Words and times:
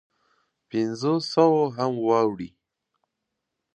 پنځو 0.69 1.13
سوو 1.31 1.63
هم 1.77 1.91
واوړي. 2.07 2.49